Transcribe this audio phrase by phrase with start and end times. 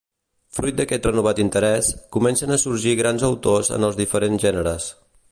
[0.59, 4.89] Fruit d'aquest renovat interès, comencen a sorgir grans autors en els diferents gèneres.